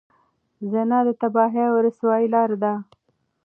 زنا 0.71 0.99
د 1.07 1.09
تباهۍ 1.21 1.63
او 1.69 1.75
رسوایۍ 1.85 2.27
لاره 2.33 2.57
ده. 2.63 2.73